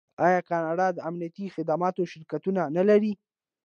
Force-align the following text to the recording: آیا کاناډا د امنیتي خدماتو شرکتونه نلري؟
آیا 0.25 0.39
کاناډا 0.49 0.87
د 0.93 0.97
امنیتي 1.09 1.45
خدماتو 1.55 2.09
شرکتونه 2.11 2.61
نلري؟ 2.77 3.13